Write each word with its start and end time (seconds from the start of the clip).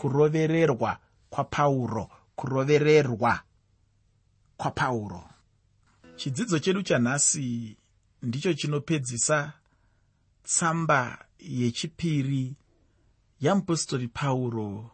kurovererwa 0.00 0.98
kwapauro 1.30 2.10
kurovererwa 2.36 3.42
kwapauro 4.56 5.24
chidzidzo 6.16 6.58
chedu 6.58 6.82
chanhasi 6.82 7.76
ndicho 8.22 8.54
chinopedzisa 8.54 9.52
tsamba 10.42 11.24
yechipiri 11.38 12.54
yamupostori 13.40 14.08
pauro 14.08 14.90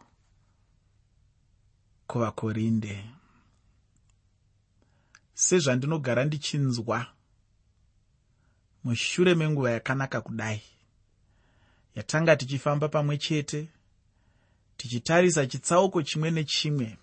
kuvakorinde. 2.07 3.05
Sezvandinogara 5.33 6.25
ndichinzwa 6.25 7.05
mushure 8.83 9.35
menguva 9.35 9.71
yakanaka 9.71 10.21
kudai 10.21 10.61
yatanga 11.95 12.35
tichifamba 12.35 12.89
pamwe 12.89 13.17
chete 13.17 13.69
tichitarisa 14.77 15.47
chitsauko 15.47 16.03
chimwe 16.03 16.31
nechimwe. 16.31 16.97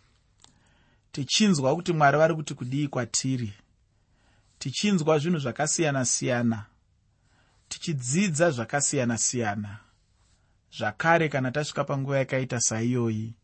Tichinzwa 1.13 1.75
kuti 1.77 1.93
mwari 1.93 2.19
vari 2.19 2.35
kuti 2.35 2.55
kudii 2.55 2.89
kwatiri. 2.89 3.53
Tichinzwa 4.59 5.19
zvinhu 5.19 5.39
zvakasiyana-siyana 5.39 6.67
tichidzidza 7.69 8.51
zvakasiyana-siyana 8.51 9.79
zvakare 10.77 11.29
kana 11.29 11.51
tasvika 11.51 11.85
panguva 11.85 12.19
yakaita 12.19 12.61
saiyoyi 12.61 13.35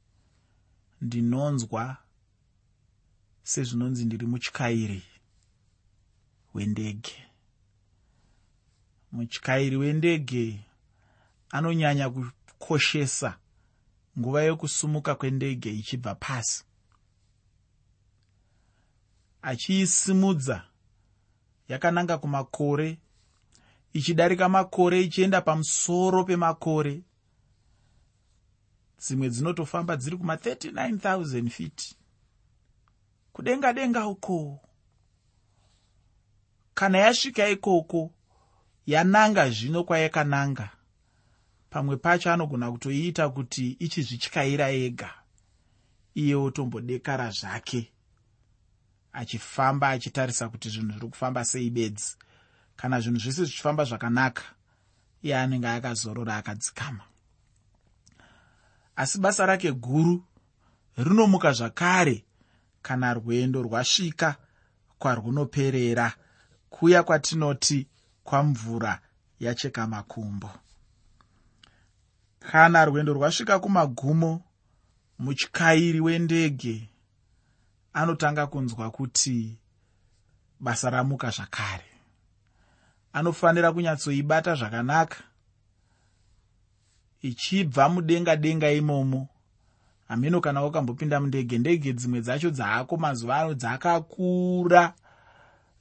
ndinonzwa 1.01 1.97
sezvinonzi 3.43 4.05
ndiri 4.05 4.27
mutyairi 4.27 5.03
wendege. 6.55 7.27
Mutyairi 9.13 9.77
wendege 9.77 10.61
anonyanya 11.51 12.11
kukoshesa 12.11 13.39
nguva 14.19 14.43
yokusumuka 14.43 15.15
kwendege 15.15 15.71
ichibva 15.71 16.15
pasi. 16.15 16.65
Achiisimudza 19.43 20.65
yakananga 21.69 22.19
kumakore 22.19 22.99
ichidarika 23.93 24.49
makore 24.49 25.03
ichienda 25.03 25.41
pamusoro 25.41 26.25
pemakore. 26.25 27.03
Dzimwe 28.99 29.29
dzinotofamba 29.29 29.97
dziri 29.97 30.17
kuma39000 30.17 31.49
feet. 31.51 31.97
Kudenga 33.33 33.73
denga 33.73 34.07
uko. 34.07 34.61
Kana 36.75 36.99
yasvika 36.99 37.49
ikoko 37.49 38.11
yananga 38.87 39.51
zvino 39.51 39.85
kwayakananga 39.85 40.71
pamwe 41.71 41.97
pacho 41.97 42.33
anogona 42.33 42.73
kutoiita 42.73 43.29
kuti 43.29 43.71
ichizvityayira 43.71 44.71
ega 44.71 45.11
iye 46.15 46.35
otombodekara 46.35 47.31
zvake 47.31 47.93
achifamba 49.13 49.89
achitarisa 49.89 50.49
kuti 50.49 50.69
zvinhu 50.69 50.93
zviri 50.93 51.09
kufamba 51.09 51.45
sei 51.45 51.71
bedzi. 51.71 52.17
Kana 52.77 53.01
zvinhu 53.01 53.19
zvese 53.19 53.45
zvichifamba 53.45 53.85
zvakanaka 53.85 54.43
iye 55.23 55.39
anenge 55.39 55.69
akazorora 55.69 56.37
akadzikama. 56.37 57.05
Asi 58.97 59.19
basa 59.19 59.47
rake 59.47 59.73
guru 59.73 60.25
rinomuka 60.97 61.53
zvakare 61.53 62.25
kana 62.83 63.15
rwendo 63.15 63.63
rwasvika 63.63 64.37
kwarwunoperera 64.99 66.13
kuya 66.71 67.03
kwatinoti 67.03 67.87
kwamvura 68.25 69.01
yacheka 69.41 69.87
makumbo 69.87 70.51
kana 72.41 72.85
rwendo 72.85 73.13
rwasvika 73.13 73.59
kumagumo 73.59 74.43
mutyairi 75.19 76.01
wendege 76.01 76.89
anotanga 77.93 78.47
kunzwa 78.47 78.91
kuti 78.91 79.59
basa 80.61 80.91
ramuka 80.91 81.31
zvakare. 81.31 81.85
Anofanira 83.13 83.73
kunyatsoibata 83.73 84.55
zvakanaka. 84.55 85.23
Ichibva 87.23 87.89
mudenga 87.89 88.37
denga 88.37 88.71
imomo 88.73 89.29
hameno 90.09 90.41
kana 90.41 90.63
wakambopinda 90.63 91.21
mundege 91.21 91.59
ndege 91.59 91.93
dzimwe 91.93 92.21
dzacho 92.21 92.51
dzaako 92.51 92.97
mazuva 92.97 93.37
ano 93.37 93.55
dzakakura 93.55 94.95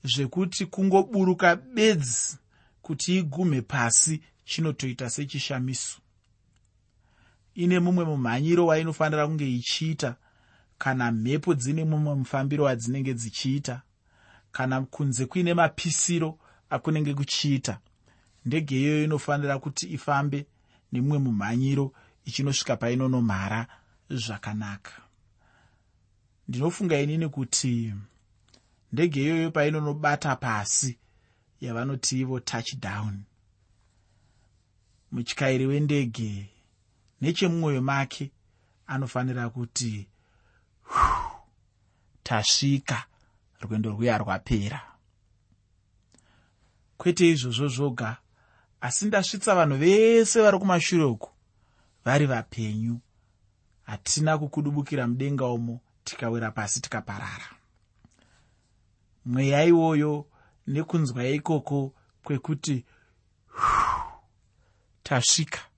zvekuti 0.03 0.65
kungoburuka 0.65 1.55
bedzi 1.55 2.37
kuti 2.81 3.17
igume 3.17 3.61
pasi 3.61 4.21
chinotoita 4.45 5.09
sechishamiso 5.09 5.97
ine 7.63 7.79
mumwe 7.79 8.05
mumhanyiro 8.05 8.65
wainofanira 8.65 9.27
kunge 9.27 9.47
ichiita 9.55 10.15
kana 10.77 11.11
mhepo 11.11 11.53
dzine 11.53 11.83
mumwe 11.83 12.15
mufambiro 12.15 12.63
wadzinenge 12.63 13.13
dzichiita 13.13 13.81
kana 14.51 14.81
kunze 14.81 15.25
kuine 15.25 15.53
mapisiro 15.53 16.39
akunenge 16.69 17.13
kuchiita 17.13 17.79
ndege 18.45 18.79
iyoyo 18.81 19.03
inofanira 19.03 19.59
kuti 19.59 19.87
ifambe 19.93 20.45
nemumwe 20.91 21.17
mumhanyiro 21.19 21.93
ichinosvika 22.25 22.77
painonomhara 22.77 23.67
zvakanaka. 24.09 24.91
Ndinofunga 26.47 26.99
inini 27.01 27.29
kuti 27.29 27.93
ndege 28.91 29.21
iyoyo 29.23 29.51
painonobata 29.51 30.35
pasi 30.35 30.97
yavanoti 31.61 32.19
ivo 32.19 32.39
touchdown. 32.39 33.23
Mutyairi 35.11 35.65
wendege 35.65 36.49
nechemumwoyo 37.21 37.81
make 37.81 38.31
anofanira 38.87 39.49
kuti 39.49 40.07
tasvika 42.23 43.05
rwendo 43.61 43.89
rwuya 43.91 44.17
rwapera. 44.17 44.81
Kwete 46.97 47.29
izvozvo 47.29 47.67
zvoga 47.67 48.17
asi 48.81 49.05
ndasvitsa 49.05 49.55
vanhu 49.55 49.77
vese 49.77 50.41
vari 50.41 50.59
kumashure 50.59 51.03
uku 51.03 51.31
vari 52.05 52.25
vapenyu. 52.25 52.99
Hatina 53.83 54.37
kukudubukira 54.37 55.07
mudenga 55.07 55.45
umo 55.47 55.81
tikawira 56.03 56.51
pasi 56.51 56.81
tikaparara. 56.81 57.49
Mweya 59.25 59.63
iwoyo 59.63 60.25
nekunzwa 60.67 61.27
ikoko 61.27 61.93
kwekuti 62.23 62.85
tasvika 65.03 65.68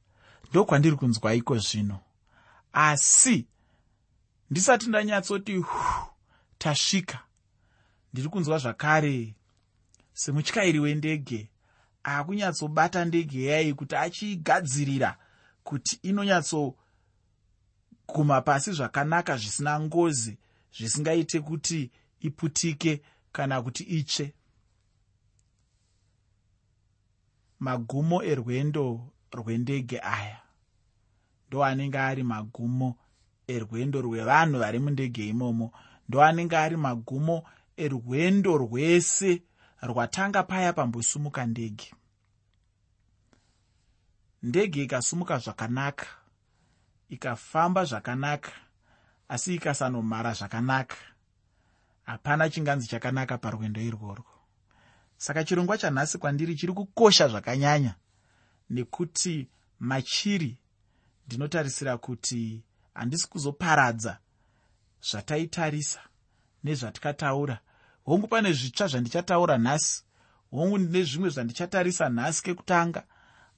ndokwandiri 0.52 0.96
kunzwa 0.96 1.34
iko 1.34 1.58
zvino. 1.58 2.00
Asi 2.74 3.48
ndisati 4.50 4.90
ndanyatsoti 4.90 5.66
tasvika. 6.58 7.20
Ndiri 8.14 8.30
kunzwa 8.30 8.58
zvakare. 8.58 9.36
Semutyairi 10.14 10.80
wendege 10.80 11.50
akunyatsobata 12.04 13.06
ndege 13.06 13.46
yai 13.46 13.74
kuti 13.74 13.96
achiigadzirira 13.96 15.18
kuti 15.64 16.00
inonyatsoguma 16.04 18.42
pasi 18.46 18.72
zvakanaka 18.72 19.38
zvisina 19.38 19.80
ngozi 19.80 20.38
zvisingaite 20.76 21.40
kuti 21.40 21.92
iputike 22.20 23.02
kana 23.32 23.62
kuti 23.62 23.84
itsve. 23.84 24.34
Magumo 27.60 28.24
erwendo 28.24 29.11
rwendege 29.32 30.00
aya. 30.04 30.40
Ndo 31.48 31.66
anenge 31.66 32.00
ari 32.00 32.24
magumo 32.24 32.98
erwendo 33.48 34.02
rwevanhu 34.02 34.60
vari 34.60 34.80
mundege 34.80 35.28
imomo. 35.28 35.72
Ndo 36.10 36.24
anenge 36.24 36.58
ari 36.58 36.78
magumo 36.78 37.44
erwendo 37.78 38.58
rwese 38.58 39.42
rwatanga 39.82 40.44
paya 40.44 40.74
pambosumuka 40.74 41.46
ndege. 41.46 41.94
Ndege 44.44 44.84
ikasumuka 44.84 45.38
zvakanaka 45.38 46.06
ikafamba 47.10 47.86
zvakanaka 47.86 48.52
asi 49.30 49.56
ikasanomhara 49.56 50.34
zvakanaka. 50.34 50.96
Hapana 52.04 52.50
chinganzi 52.50 52.88
chakanaka 52.88 53.38
parwendo 53.38 53.82
irworwo. 53.82 54.26
Saka 55.18 55.44
chirongwa 55.44 55.78
chanhasi 55.78 56.18
kwandiri 56.18 56.56
chiri 56.56 56.74
kukosha 56.74 57.28
zvakanyanya 57.28 57.96
nekuti 58.72 59.48
machiri 59.80 60.58
ndinotarisira 61.28 61.98
kuti 61.98 62.64
handisi 62.94 63.30
kuzoparadza 63.30 64.18
zvataitarisa 65.02 66.00
nezvatikataura. 66.64 67.60
Hongu 68.06 68.28
pane 68.28 68.54
zvitsva 68.54 68.88
zvandichataura 68.88 69.58
nhasi 69.58 70.04
hongu 70.52 70.78
ndine 70.78 71.04
zvimwe 71.04 71.30
zvandichatarisa 71.30 72.10
nhasi 72.10 72.44
kekutanga 72.44 73.04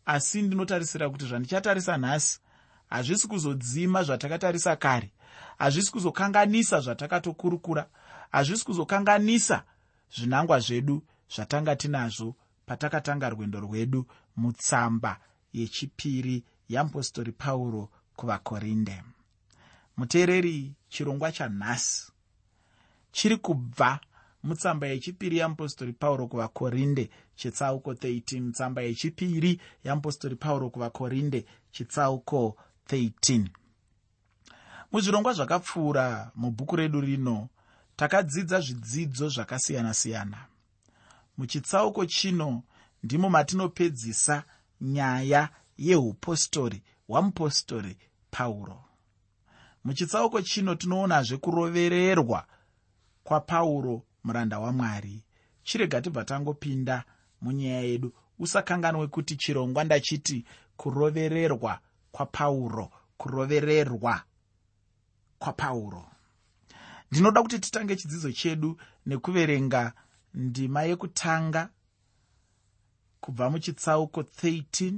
asi 0.05 0.41
ndinotarisira 0.41 1.09
kuti 1.09 1.25
zvandichatarisa 1.25 1.97
nhasi 1.97 2.39
hazvisi 2.89 3.27
kuzodzima 3.27 4.03
zvatakatarisa 4.03 4.75
kare 4.75 5.11
hazvisi 5.57 5.91
kuzokanganisa 5.91 6.79
zvatakatokurukura 6.79 7.89
hazvisi 8.31 8.65
kuzokanganisa 8.65 9.63
zvinangwa 10.15 10.59
zvedu 10.59 11.03
zvatanga 11.35 11.75
tinazvo 11.75 12.35
patakatanga 12.65 13.29
rwendo 13.29 13.59
rwedu 13.59 14.05
mutsamba 14.35 15.19
yechipiri 15.53 16.43
yamupostori 16.69 17.31
pauro 17.31 17.89
kuvakorinde. 18.15 19.03
Muteereri 19.97 20.73
chirongwa 20.89 21.31
chanhasi 21.31 22.13
chiri 23.11 23.37
kubva 23.37 23.99
mutsamba 24.43 24.87
yechipiri 24.87 25.37
yeapostori 25.37 25.93
pauro 25.93 26.27
kuvakorinde 26.27 27.09
chitsauko 27.35 27.93
13 27.93 28.51
tsamba 28.51 28.81
yechipiri 28.81 29.61
yeapostori 29.83 30.35
pauro 30.35 30.69
kuvakorinde 30.69 31.45
chitsauko 31.71 32.57
13 32.87 33.47
muzvirongwa 34.91 35.33
zvakapfuura 35.33 36.31
mubhuku 36.35 36.75
redu 36.75 37.01
rino 37.01 37.49
takadzidza 37.95 38.59
zvidzidzo 38.59 39.29
zvakasiyana-siyana 39.29 40.37
muchitsauko 41.37 42.05
chino 42.05 42.63
ndimo 43.03 43.29
matinopedzisa 43.29 44.43
nyaya 44.81 45.49
yeupostori 45.77 46.83
hwamupostori 47.07 47.97
pauro 48.31 48.83
muchitsauko 49.83 50.41
chino 50.41 50.75
tinoonazve 50.75 51.37
kurovererwa 51.37 52.47
kwapauro 53.23 54.03
muranda 54.23 54.59
wamwari. 54.59 55.23
Chirega 55.63 56.01
tibva 56.01 56.25
tangopinda 56.25 57.03
munyaya 57.41 57.81
yedu 57.81 58.13
usakanganwe 58.39 59.07
kuti 59.07 59.35
chirongwa 59.35 59.83
ndachiti 59.83 60.45
kurovererwa 60.77 61.79
kwapauro 62.11 62.91
kurovererwa 63.17 64.23
kwapauro 65.39 66.05
ndinoda 67.11 67.41
kuti 67.41 67.59
titange 67.59 67.95
chidzidzo 67.95 68.31
chedu 68.31 68.77
nekuverenga 69.05 69.93
ndima 70.33 70.83
yekutanga 70.83 71.69
kubva 73.21 73.49
muchitsauko 73.49 74.21
13 74.21 74.93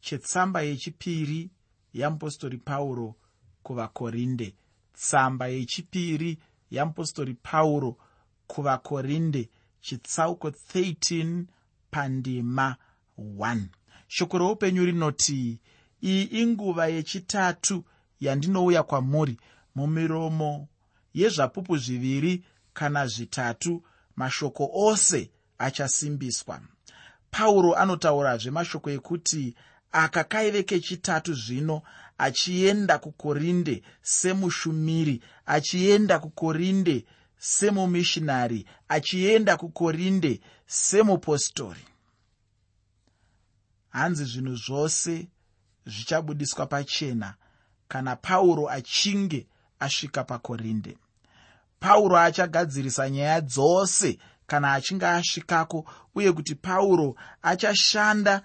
chetsamba 0.00 0.62
yechipiri 0.62 1.50
yeapostori 1.94 2.58
pauro 2.58 3.14
kuvakorinde. 3.62 4.54
Tsamba 4.92 5.46
yechipiri 5.46 6.38
yeapostori 6.70 7.34
pauro 7.34 7.96
kuvakorinde 8.46 9.50
chitsauko 9.80 10.48
13 10.48 11.44
pandima 11.90 12.76
1 13.18 13.66
shoko 14.08 14.38
reupenyu 14.38 14.84
rinoti 14.84 15.58
iyi 16.02 16.22
inguva 16.22 16.86
yechitatu 16.86 17.84
yandinouya 18.20 18.82
kwamuri 18.82 19.38
mumiromo 19.74 20.68
yezvapupu 21.14 21.76
zviviri 21.76 22.44
kana 22.72 23.06
zvitatu 23.06 23.82
mashoko 24.16 24.70
ose 24.74 25.30
achasimbiswa. 25.58 26.60
Pauro 27.30 27.74
anotaurazve 27.74 28.50
mashoko 28.50 28.90
ekuti 28.90 29.54
aka 29.92 30.24
kaive 30.24 30.62
kechitatu 30.62 31.34
zvino 31.34 31.82
achienda 32.18 32.98
kukorinde 32.98 33.82
semushumiri 34.02 35.22
achienda 35.46 36.18
kukorinde 36.18 37.04
semumishinari 37.38 38.66
achienda 38.88 39.56
kukorinde 39.56 40.40
semupostori. 40.66 41.84
Hanzi 43.88 44.24
zvinhu 44.24 44.56
zvose 44.56 45.28
zvichabudiswa 45.86 46.66
pachena 46.66 47.34
kana 47.88 48.16
pauro 48.16 48.70
achinge 48.70 49.46
asvika 49.78 50.24
pakorinde 50.24 50.98
pauro 51.80 52.16
achagadzirisa 52.18 53.10
nyaya 53.10 53.40
dzose 53.40 54.18
kana 54.46 54.72
achinge 54.72 55.06
asvikako 55.06 55.86
uye 56.14 56.32
kuti 56.32 56.54
pauro 56.54 57.16
achashanda 57.42 58.42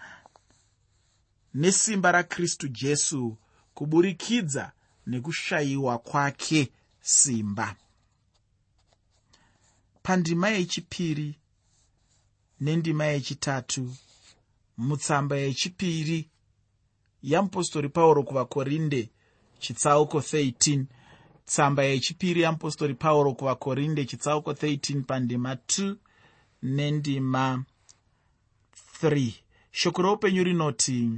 nesimba 1.54 2.12
rakristu 2.12 2.68
jesu 2.68 3.38
kuburikidza 3.74 4.72
nekushayiwa 5.08 5.98
kwake 5.98 6.72
simba. 7.02 7.76
Pandima 10.04 10.50
yechipiri 10.50 11.36
nendima 12.60 13.06
yechitatu 13.06 13.96
mutsamba 14.78 15.36
yechipiri 15.38 16.30
yamupostori 17.24 17.90
pauro 17.90 18.24
kuvakorinde 18.24 19.10
chitsauko 19.60 20.18
13 20.20 20.86
tsamba 21.50 21.84
yechipiri 21.84 22.42
yamupostori 22.42 22.94
pauro 22.94 23.34
kuvakorinde 23.34 24.06
chitsauko 24.06 24.52
13 24.52 25.04
pandima 25.04 25.54
2 25.54 25.96
nendima 26.64 27.64
3 29.04 29.34
shoko 29.72 30.02
roupenyu 30.02 30.44
rinoti 30.44 31.12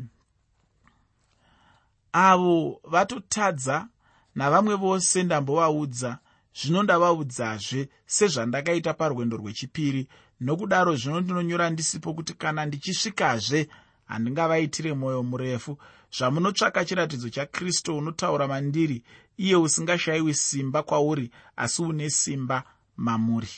avo 2.13 2.81
vatotadza 2.83 3.87
navamwe 4.35 4.75
vose 4.75 5.23
ndambovaudza 5.23 6.19
zvino 6.55 6.83
ndavaudzazve 6.83 7.89
sezvandakaita 8.05 8.93
parwendo 8.93 9.37
rwechipiri. 9.37 10.07
Nokudaro 10.41 10.95
zvino 10.95 11.21
ndinonyora 11.21 11.69
ndisipo 11.69 12.13
kuti 12.13 12.33
kana 12.33 12.65
ndichisvikazve 12.65 13.69
handingavaitire 14.05 14.93
mwoyo 14.93 15.23
murefu. 15.23 15.77
Zvamunotsvaka 16.17 16.85
chiratidzo 16.85 17.29
chakristu 17.29 17.97
unotaura 17.97 18.47
mandiri 18.47 19.03
iye 19.41 19.55
usingashayiwi 19.55 20.33
simba 20.33 20.83
kwauri 20.83 21.31
asi 21.55 21.81
une 21.81 22.09
simba 22.09 22.63
mamuri. 22.97 23.49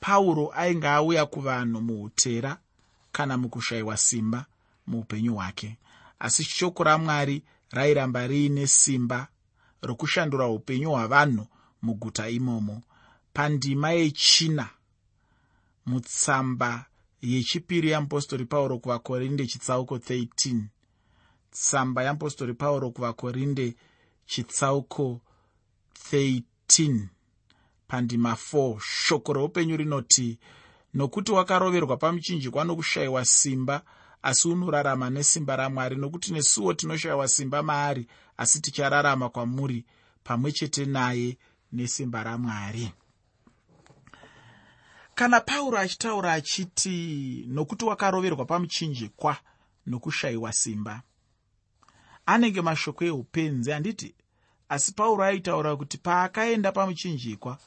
Pauro 0.00 0.52
ainge 0.56 0.88
auya 0.88 1.26
kuvanhu 1.26 1.80
muutera 1.80 2.58
kana 3.12 3.36
mukushayiwa 3.38 3.96
simba 3.96 4.46
muupenyu 4.86 5.34
hwake 5.34 5.78
asi 6.18 6.44
shoko 6.44 6.84
ramwari 6.84 7.42
rairamba 7.70 8.26
riine 8.26 8.66
simba 8.66 9.28
rokushandura 9.82 10.46
upenyu 10.48 10.90
hwavanhu 10.90 11.46
muguta 11.82 12.28
imomo. 12.28 12.82
Pandima 13.32 13.90
yechina 13.90 14.68
mutsamba 15.86 16.84
yechipiri 17.22 17.88
yeapostori 17.88 18.44
pauro 18.44 18.78
kuvakorinde 18.78 19.46
chitsauko 19.46 19.96
13 19.96 20.62
tsamba 21.50 22.02
yeapostori 22.02 22.54
pauro 22.54 22.90
kuvakorinde 22.90 23.76
chitsauko 24.26 25.20
13 26.12 27.08
pandima 27.88 28.32
4 28.52 28.78
shoko 28.80 29.32
roupenyu 29.32 29.76
rinoti 29.76 30.38
nokuti 30.94 31.32
wakaroverwa 31.32 31.96
pamuchinjikwa 31.96 32.64
nokushayiwa 32.64 33.24
simba 33.24 33.82
asi 34.22 34.48
unorarama 34.48 35.10
nesimba 35.10 35.56
ramwari 35.56 35.96
nokuti 35.96 36.32
nesuwo 36.32 36.74
tinoshayiwa 36.74 37.28
simba 37.28 37.62
maari 37.62 38.06
asi 38.36 38.60
tichararama 38.60 39.28
kwamuri 39.28 39.84
pamwe 40.24 40.52
chete 40.52 40.84
naye 40.84 41.38
nesimba 41.72 42.22
ramwari. 42.24 42.92
Kana 45.14 45.40
pauro 45.40 45.78
achitaura 45.78 46.32
achiti 46.32 47.44
nokuti 47.48 47.84
wakaroverwa 47.84 48.44
pamuchinjikwa 48.44 49.36
nokushayiwa 49.86 50.52
simba 50.52 51.02
anenge 52.26 52.62
mashoko 52.62 53.04
eupenzi 53.04 53.70
handiti 53.70 54.14
asi 54.68 54.92
pauro 54.92 55.24
aitaura 55.24 55.76
kuti 55.76 55.98
paakaenda 55.98 56.72
pamuchinjikwa 56.72 57.58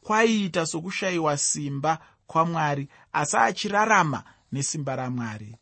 kwaiita 0.00 0.66
sokushayiwa 0.66 1.36
simba 1.36 1.98
kwamwari 2.26 2.88
asi 3.12 3.36
achirarama 3.36 4.22
nesimba 4.52 4.96
ramwari. 4.96 5.56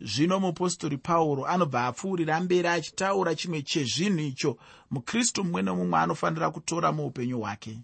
Zvino 0.00 0.40
mupostori 0.40 0.98
pauro 0.98 1.46
anobva 1.46 1.86
apfuurira 1.86 2.40
mberi 2.40 2.68
achitaura 2.68 3.34
chimwe 3.34 3.62
chezvinhu 3.62 4.20
icho 4.20 4.56
mukristu 4.90 5.44
mumwe 5.44 5.62
nomumwe 5.62 5.98
anofanira 5.98 6.50
kutora 6.50 6.92
muupenyu 6.92 7.38
hwake. 7.40 7.80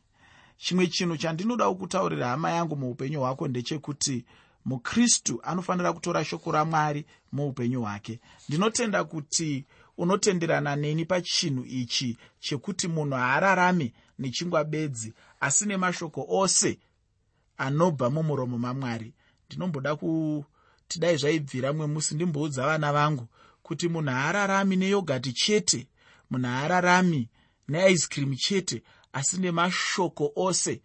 Chimwe 0.56 0.86
chinhu 0.86 1.16
chandinoda 1.16 1.68
kukutaurira 1.68 2.28
hama 2.28 2.50
yangu 2.50 2.76
muupenyu 2.76 3.20
hwako 3.20 3.48
ndechekuti 3.48 4.24
mukristu 4.64 5.40
anofanira 5.42 5.92
kutora 5.92 6.24
shoko 6.24 6.52
ramwari 6.52 7.06
muupenyu 7.32 7.80
hwake. 7.80 8.20
Ndinotenda 8.48 9.04
kuti 9.04 9.64
unotenderana 9.98 10.76
neni 10.76 11.04
pachinhu 11.04 11.64
ichi 11.64 12.18
chekuti 12.40 12.88
munhu 12.88 13.16
haararame 13.16 13.92
nechingwa 14.18 14.64
bedzi 14.64 15.12
asi 15.40 15.66
nemashoko 15.66 16.26
ose 16.28 16.78
anobva 17.58 18.10
mumuromo 18.10 18.58
mamwari. 18.58 19.14
Ndinomboda 19.46 19.96
kuti 19.96 20.98
dai 20.98 21.16
zvaibvira 21.16 21.72
mwe 21.72 21.86
musi 21.86 22.14
ndimboudza 22.14 22.66
vana 22.66 22.92
vangu 22.92 23.28
kuti 23.62 23.88
munhu 23.88 24.10
haararami 24.10 24.76
neyogati 24.76 25.32
chete 25.32 25.88
munhu 26.30 26.46
haararami 26.48 27.28
neice 27.68 28.06
cream 28.08 28.36
chete 28.36 28.82
asi 29.12 29.38
nemashoko 29.40 30.32
ose 30.36 30.82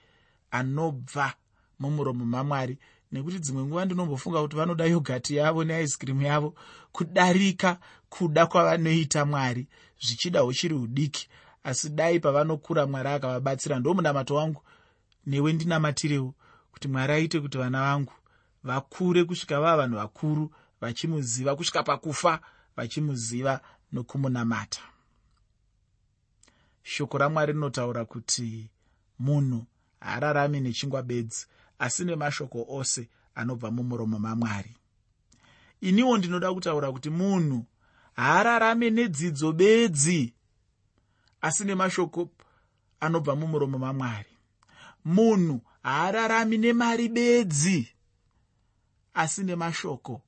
anobva 0.52 1.34
mumuromo 1.80 2.26
mamwari 2.26 2.78
nekuti 3.14 3.40
dzimwe 3.40 3.64
nguva 3.64 3.86
ndinombofunga 3.86 4.42
kuti 4.42 4.56
vanoda 4.56 4.86
yogati 4.86 5.36
yavo 5.36 5.64
neice 5.64 5.98
cream 5.98 6.22
yavo 6.22 6.50
kudarika 6.92 7.80
kuda 8.10 8.46
kwavanoita 8.46 9.26
mwari 9.26 9.68
zvichidawo 10.02 10.54
chiri 10.54 10.76
udiki 10.76 11.30
asi 11.64 11.90
dai 11.90 12.20
pavanokura 12.20 12.88
mwari 12.88 13.10
akavabatsira 13.10 13.80
ndo 13.80 13.94
munamato 13.94 14.36
wangu 14.36 14.62
newe 15.26 15.54
ndinamatirewo 15.54 16.34
kuti 16.72 16.88
mwari 16.88 17.14
aite 17.14 17.40
kuti 17.40 17.58
vana 17.58 17.82
vangu 17.82 18.14
vakure 18.64 19.24
kusvika 19.24 19.62
vava 19.62 19.78
vanhu 19.78 19.96
vakuru 19.96 20.54
vachimuziva 20.82 21.56
kusvika 21.56 21.84
pakufa 21.84 22.40
vachimuziva 22.76 23.62
nokumunamata. 23.92 24.82
Shoko 26.84 27.18
ramwari 27.18 27.54
rinotaura 27.54 28.06
kuti 28.06 28.70
munhu 29.20 29.66
haararami 30.00 30.60
nechingwa 30.60 31.04
bedzi 31.04 31.48
asi 31.80 32.06
nemashoko 32.06 32.66
ose 32.70 33.10
anobva 33.36 33.72
mumuromo 33.72 34.20
mamwari. 34.20 34.76
Iniwo 35.82 36.18
ndinoda 36.18 36.54
kutaura 36.54 36.92
kuti 36.92 37.10
munhu 37.10 37.66
haararame 38.14 38.90
nedzidzo 38.90 39.52
bedzi 39.54 40.34
asi 41.42 41.64
nemashoko 41.64 42.30
anobva 43.00 43.36
mumuromo 43.36 43.78
mamwari. 43.78 44.30
Munhu 45.06 45.62
haararami 45.84 46.58
nemari 46.58 47.10
bedzi 47.10 47.88
asi 49.14 49.44
nemashoko 49.44 50.22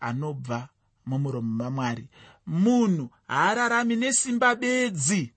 anobva 0.00 0.68
mumuromo 1.06 1.64
mamwari. 1.64 2.08
Munhu 2.46 3.10
haararami 3.28 3.96
nesimba 3.96 4.54
bedzi 4.54 5.32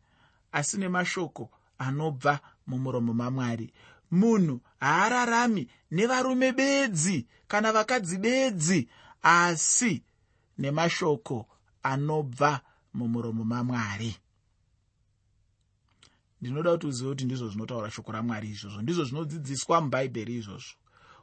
asi 0.51 0.77
nemashoko 0.77 1.49
anobva 1.77 2.39
mumuromo 2.67 3.13
mamwari. 3.13 3.73
Munhu 4.11 4.61
haararami 4.79 5.67
nevarume 5.91 6.51
bedzi 6.51 7.27
kana 7.47 7.71
vakadzi 7.73 8.17
bedzi 8.17 8.89
asi 9.21 10.03
nemashoko 10.57 11.47
anobva 11.83 12.61
mumuromo 12.93 13.43
mamwari. 13.43 14.15
Ndinoda 16.41 16.71
kuti 16.71 16.87
uzive 16.87 17.09
kuti 17.09 17.25
ndizvo 17.25 17.49
zvinotaura 17.49 17.91
shoko 17.91 18.11
ramwari 18.11 18.49
izvozvo 18.49 18.81
ndizvo 18.81 19.03
zvinodzidziswa 19.03 19.81
mubhaibheri 19.81 20.35
izvozvo. 20.35 20.75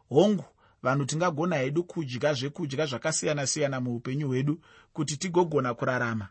Hongu 0.09 0.45
vanhu 0.83 1.05
tingagona 1.05 1.57
hedu 1.57 1.85
kudya 1.85 2.35
zvekudya 2.35 2.87
zvakasiyana-siyana 2.87 3.81
muupenyu 3.81 4.29
hwedu 4.29 4.61
kuti 4.93 5.17
tigogona 5.17 5.75
kurarama. 5.75 6.29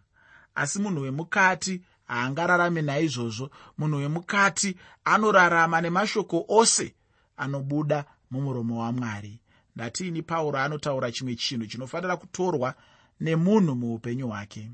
Asi 0.55 0.79
munhu 0.79 1.01
wemukati 1.01 1.81
haangararame 2.07 2.81
naizvozvo. 2.81 3.49
Munhu 3.77 3.97
wemukati 3.97 4.77
anorarama 5.05 5.81
nemashoko 5.81 6.45
ose 6.47 6.95
anobuda 7.37 8.05
mumuromo 8.31 8.79
wamwari. 8.79 9.39
Ndatiini 9.75 10.21
pauro 10.21 10.59
anotaura 10.59 11.11
chimwe 11.11 11.35
chinhu 11.35 11.65
chinofanira 11.67 12.17
kutorwa 12.17 12.75
nemunhu 13.19 13.75
muupenyu 13.75 14.27
hwake. 14.27 14.71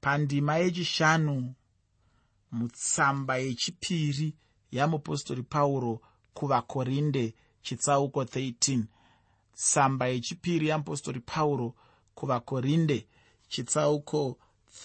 Pandima 0.00 0.56
yechishanu 0.56 1.54
mutsamba 2.52 3.36
yechipiri 3.36 4.34
yamupostori 4.70 5.42
pauro 5.42 6.00
kuvakorinde 6.34 7.34
chitsauko 7.62 8.22
13 8.22 8.82
tsamba 9.54 10.06
yechipiri 10.06 10.68
yamupostori 10.68 11.20
pauro 11.20 11.74
kuvakorinde 12.14 13.06
chitsauko 13.48 14.38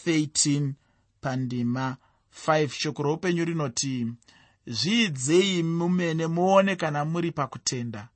13 0.05 0.73
pandima 1.21 1.97
5 2.47 2.67
shoko 2.67 3.03
roupenyu 3.03 3.45
rinoti 3.45 4.07
zviidzei 4.67 5.63
mumene 5.63 6.27
muone 6.27 6.75
kana 6.75 7.05
muri 7.05 7.31
pakutenda. 7.31 8.09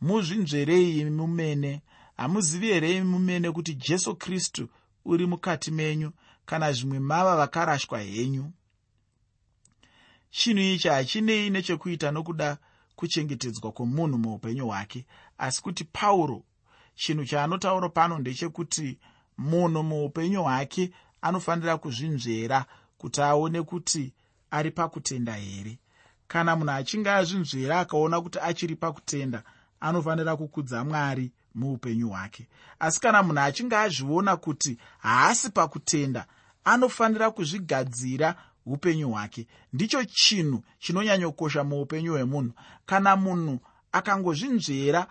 Muzvinzverei 0.00 1.04
mumene 1.10 1.82
hamuzivi 2.16 2.66
here 2.66 3.02
mumene 3.02 3.52
kuti 3.52 3.74
jesu 3.74 4.16
kristu 4.16 4.68
uri 5.04 5.26
mukati 5.26 5.70
menyu 5.70 6.12
kana 6.46 6.72
zvimwe 6.72 6.98
mava 6.98 7.36
vakarashwa 7.36 8.00
henyu. 8.00 8.52
Chinhu 10.30 10.62
ichi 10.62 10.88
hachinei 10.88 11.50
nechekuita 11.50 12.10
nokuda 12.10 12.58
kuchengetedzwa 12.96 13.72
kwomunhu 13.72 14.18
muupenyu 14.18 14.66
hwake 14.66 15.06
asi 15.38 15.62
kuti 15.62 15.84
pauro 15.84 16.42
chinhu 16.94 17.24
chaanotaura 17.24 17.88
pano 17.88 18.18
ndechekuti 18.18 18.98
munhu 19.38 19.82
muupenyu 19.82 20.42
hwake 20.42 20.92
anofanira 21.22 21.78
kuzvinzvera 21.78 22.66
kuti 22.98 23.20
aone 23.22 23.62
kuti 23.62 24.12
ari 24.50 24.70
pakutenda 24.70 25.34
here 25.34 25.78
kana 26.28 26.56
munhu 26.56 26.70
achinge 26.72 27.10
azvinzvera 27.10 27.80
akaona 27.80 28.20
kuti 28.20 28.38
achiri 28.38 28.76
pakutenda 28.76 29.42
anofanira 29.80 30.36
kukudza 30.36 30.84
mwari 30.84 31.32
muupenyu 31.54 32.08
hwake. 32.08 32.48
Asi 32.78 33.00
kana 33.00 33.22
munhu 33.22 33.40
achinge 33.40 33.76
azviona 33.76 34.36
kuti 34.36 34.78
haasi 34.98 35.50
pakutenda 35.50 36.26
anofanira 36.64 37.30
kuzvigadzira 37.30 38.34
upenyu 38.66 39.10
hwake. 39.10 39.46
Ndicho 39.72 40.04
chinhu 40.04 40.62
chinonyanyokosha 40.78 41.64
muupenyu 41.64 42.12
hwemunhu. 42.12 42.52
Kana 42.86 43.16
munhu 43.16 43.60
akangozvinzvera 43.92 45.06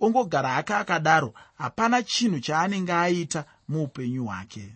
ongogara 0.00 0.48
hake 0.48 0.74
akadaro 0.74 1.34
hapana 1.58 2.02
chinhu 2.02 2.40
chaanenge 2.40 2.92
aita 2.92 3.44
muupenyu 3.68 4.24
hwake. 4.24 4.74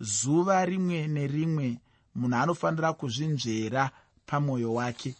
Zuva 0.00 0.64
rimwe 0.64 1.06
nerimwe 1.06 1.78
munhu 2.14 2.36
anofanira 2.36 2.92
kuzvinzvera 2.92 3.90
pamwoyo 4.28 4.74
wake. 4.74 5.14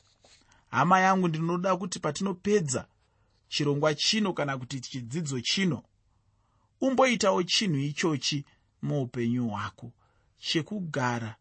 Hama 0.71 1.01
yangu 1.01 1.29
ndinoda 1.29 1.77
kuti 1.77 1.99
patinopedza 1.99 2.87
chirongwa 3.49 3.95
chino 3.95 4.33
kana 4.33 4.59
kuti 4.59 4.81
chidzidzo 4.81 5.41
chino 5.41 5.83
umboitawo 6.81 7.43
chinhu 7.43 7.79
ichochi 7.79 8.45
muupenyu 8.83 9.49
hwako 9.49 9.93
chekugara 10.39 11.37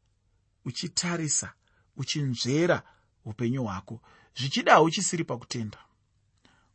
uchitarisa 0.65 1.53
uchinzvera 1.97 2.83
upenyu 3.25 3.63
hwako 3.63 4.01
zvichida 4.37 4.81
uchisiri 4.81 5.23
pakutenda. 5.23 5.77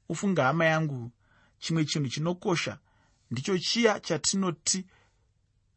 Ufunga 0.09 0.45
hama 0.45 0.65
yangu 0.65 1.11
chimwe 1.59 1.85
chinhu 1.85 2.09
chinokosha 2.09 2.79
ndicho 3.31 3.59
chiya 3.59 4.01
chatinoti 4.01 4.85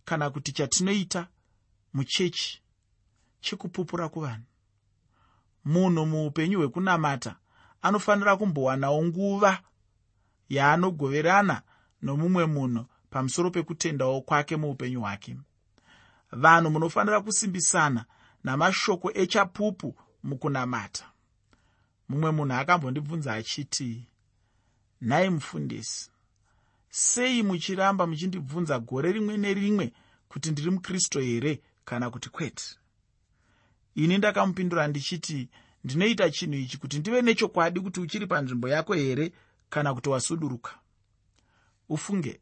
kana 0.06 0.30
kuti 0.30 0.52
chatinoita 0.52 1.28
muchechi 1.94 2.62
chekupupura 3.42 4.10
kuvanhu 4.10 4.46
munhu 5.66 6.06
muupenyu 6.06 6.58
hwekunamata 6.60 7.36
anofanira 7.82 8.38
kumbowanawo 8.38 9.04
nguva 9.06 9.62
yaanogoverana 10.50 11.62
nomumwe 12.02 12.46
munhu 12.46 12.86
pamusoro 13.10 13.52
pekutendawo 13.52 14.22
kwake 14.22 14.58
muupenyu 14.58 15.02
hwake. 15.02 15.38
Vanhu 16.32 16.70
munofanira 16.70 17.22
kusimbisana 17.22 18.06
namashoko 18.44 19.12
echapupu 19.14 19.96
mukunamata. 20.24 21.06
Mumwe 22.10 22.32
munhu 22.32 22.54
akambondibvunza 22.54 23.34
achiti 23.34 24.08
nhai 25.02 25.30
mufundisi 25.30 26.10
sei 26.90 27.44
muchiramba 27.44 28.08
muchindibvunza 28.08 28.80
gore 28.80 29.12
rimwe 29.12 29.38
nerimwe 29.38 29.94
kuti 30.30 30.52
ndiri 30.52 30.72
mukristu 30.72 31.20
here 31.20 31.62
kana 31.86 32.10
kuti 32.10 32.30
kwete 32.30 32.66
ini 33.96 34.18
ndakamupindura 34.18 34.88
ndichiti 34.88 35.50
ndinoita 35.84 36.30
chinhu 36.30 36.54
ichi 36.60 36.78
kuti 36.78 37.00
ndive 37.00 37.22
nechokwadi 37.22 37.80
kuti 37.80 38.00
uchiri 38.00 38.28
panzvimbo 38.28 38.68
yako 38.70 38.94
here 38.94 39.32
kana 39.70 39.94
kuti 39.94 40.10
wasuduruka? 40.10 40.72
Ufunge 41.90 42.40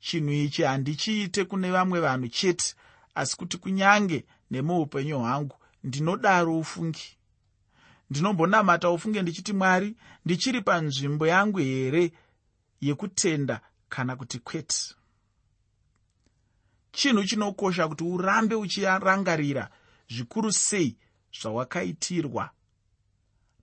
chinhu 0.00 0.32
ichi 0.32 0.62
handichiite 0.62 1.44
kune 1.44 1.70
vamwe 1.70 2.00
vanhu 2.00 2.28
chete 2.28 2.74
asi 3.14 3.36
kuti 3.36 3.56
kunyange 3.58 4.24
nemuupenyu 4.50 5.18
hwangu 5.18 5.56
ndinodaro 5.84 6.58
ufungi. 6.58 7.16
Ndinombonamata 8.10 8.90
ufunge 8.90 9.22
ndichiti 9.22 9.52
mwari 9.52 9.96
ndichiri 10.24 10.60
panzvimbo 10.62 11.26
yangu 11.26 11.58
here 11.58 12.12
yekutenda 12.80 13.60
kana 13.88 14.16
kuti 14.16 14.38
kwete 14.38 14.94
chinhu 16.92 17.24
chinokosha 17.24 17.88
kuti 17.88 18.04
urambe 18.04 18.54
uchirangarira 18.54 19.70
zvikuru 20.08 20.52
sei 20.52 20.96
zvawakaitirwa 21.40 22.50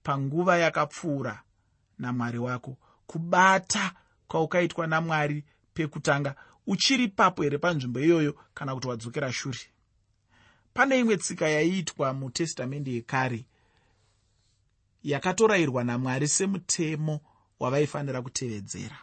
panguva 0.03 0.57
yakapfuura 0.57 1.43
namwari 1.99 2.37
wako. 2.37 2.77
Kubata 3.07 3.93
kwaukaitwa 4.27 4.87
namwari 4.87 5.43
pekutanga 5.73 6.35
uchiri 6.67 7.07
papo 7.07 7.43
here 7.43 7.57
panzvimbo 7.57 7.99
iyoyo 7.99 8.39
kana 8.53 8.75
kuti 8.75 8.87
wadzokera 8.87 9.33
shure? 9.33 9.59
Pane 10.73 10.99
imwe 10.99 11.17
tsika 11.17 11.49
yaiitwa 11.49 12.13
mutestamende 12.13 12.91
yekare 12.91 13.45
yakatorayirwa 15.03 15.83
namwari 15.83 16.27
semutemo 16.27 17.21
wavaifanira 17.59 18.21
kutevedzera. 18.21 18.97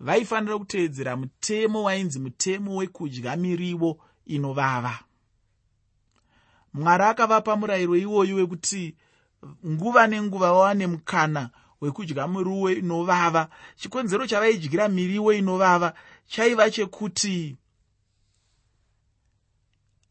Vaifanira 0.00 0.58
kutevedzera 0.58 1.16
mutemo 1.16 1.82
wainzi 1.82 2.18
mutemo 2.18 2.76
wekudya 2.76 3.36
mirivo 3.36 3.98
inovava 4.26 4.98
mwari 6.74 7.04
akavapa 7.04 7.56
murayiro 7.56 7.96
iwoyu 7.96 8.36
wekuti 8.36 8.96
nguva 9.66 10.06
nenguva 10.06 10.52
vawane 10.52 10.86
mukana 10.86 11.50
wekudya 11.80 12.28
miriwo 12.28 12.70
inovava. 12.70 13.48
Chikonzero 13.76 14.26
chavaidyira 14.26 14.88
miriwo 14.88 15.32
inovava 15.32 15.94
chaiva 16.26 16.70
chekuti 16.70 17.56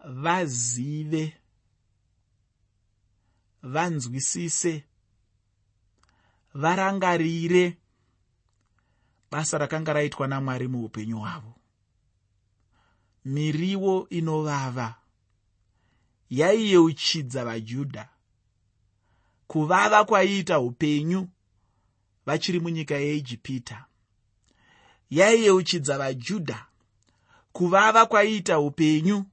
vazive 0.06 1.34
vanzwisise 3.64 4.84
varangarire 6.54 7.78
basa 9.32 9.58
rakanga 9.58 9.94
raitwa 9.94 10.28
namwari 10.28 10.68
muupenyu 10.68 11.20
hwavo. 11.20 11.54
Miriwo 13.26 14.08
inovava 14.10 14.96
yaiyeuchidza 16.30 17.46
vajudha. 17.46 18.10
Kuvava 19.48 20.06
kwaiita 20.06 20.60
upenyu 20.60 21.28
vachiri 22.26 22.60
munyika 22.60 22.96
yeijipita. 22.96 23.86
Yaiyeuchidza 25.10 25.98
vajudha. 25.98 26.66
Kuvava 27.52 28.06
kwaiita 28.06 28.60
upenyu 28.60 29.26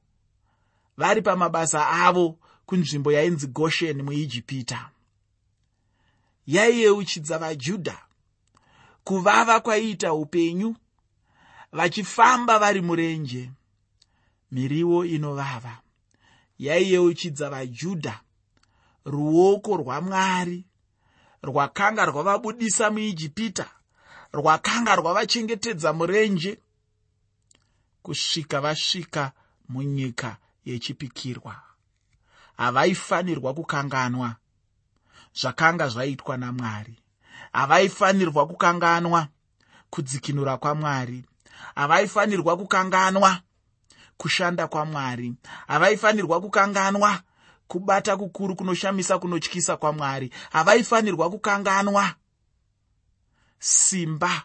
vari 0.96 1.22
pamabasa 1.22 1.88
avo 1.90 2.38
kunzvimbo 2.66 3.12
yainzi 3.12 3.46
gosheni 3.46 4.02
muijipita. 4.02 4.90
Yaiyeuchidza 6.46 7.38
vajudha. 7.38 7.98
Kuvava 9.04 9.60
kwaiita 9.60 10.14
upenyu 10.14 10.76
vachifamba 11.72 12.58
vari 12.58 12.80
murenje. 12.80 13.50
Miriwo 14.50 15.04
inovava 15.04 15.84
yaiyeuchidza 16.58 17.50
vajudha. 17.50 18.20
Ruoko 19.04 19.76
rwamwari 19.76 20.64
rwakanga 21.42 22.04
rwavabudisa 22.04 22.90
muijipita 22.90 23.66
rwakanga 24.32 24.96
rwavachengetedza 24.96 25.92
murenje 25.92 26.58
kusvika 28.02 28.61
vasvika 28.61 29.32
munyika 29.68 30.37
yechipikirwa. 30.64 31.62
Havaifanirwa 32.56 33.54
kukanganwa 33.54 34.37
zvakanga 35.34 35.88
zvaitwa 35.88 36.37
namwari. 36.37 36.96
Havaifanirwa 37.52 38.46
kukanganwa 38.46 39.28
kudzikinura 39.90 40.56
kwamwari. 40.56 41.25
Havaifanirwa 41.75 42.56
kukanganwa 42.56 43.40
kushanda 44.16 44.68
kwamwari. 44.68 45.35
Havaifanirwa 45.66 46.40
kukanganwa. 46.40 47.21
Kubata 47.68 48.16
kukuru 48.16 48.56
kunoshamisa 48.56 49.18
kunotyisa 49.18 49.76
kwamwari. 49.76 50.30
Havaifanirwa 50.50 51.30
kukanganwa. 51.30 52.14
Simba 53.59 54.42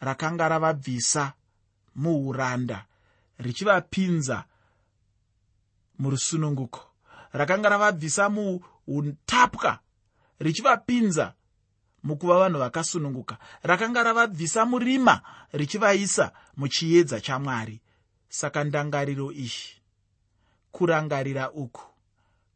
rakanga 0.00 0.48
ravabvisa 0.48 1.32
muuranda 1.94 2.84
richivapinza 3.38 4.44
murusununguko. 5.98 6.80
Rakanga 7.32 7.68
ravabvisa 7.68 8.28
muutapwa 8.30 9.78
richivapinza 10.38 11.32
mukuva 12.02 12.38
vanhu 12.38 12.58
vakasununguka. 12.58 13.38
Rakanga 13.62 14.02
ravabvisa 14.02 14.66
murima 14.66 15.20
richivaisa 15.52 16.32
muchiedza 16.56 17.20
chamwari 17.20 17.80
saka 18.36 18.64
ndangariro 18.64 19.32
iyi 19.32 19.64
kurangarira 20.72 21.44
uku 21.52 21.84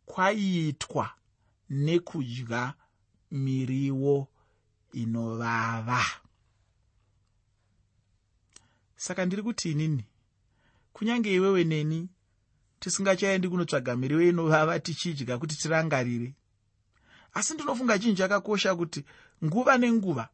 kwaiitwa 0.06 1.10
nekudya 1.70 2.75
miriwo 3.30 4.28
inovava. 4.92 6.04
Saka 8.96 9.26
ndiri 9.26 9.42
kuti 9.42 9.70
inini 9.70 10.04
kunyange 10.92 11.34
iwewe 11.34 11.64
neni 11.64 12.08
tisingachaendi 12.80 13.49
kunotsvaga 13.49 13.96
miriwo 13.96 14.22
inovava 14.22 14.80
tichidya 14.80 15.38
kuti 15.38 15.56
tirangarire. 15.56 16.34
Asi 17.34 17.54
ndinofunga 17.54 17.99
chinhu 17.99 18.16
chakakosha 18.16 18.75
kuti 18.76 19.04
nguva 19.44 19.78
nenguva 19.78 20.28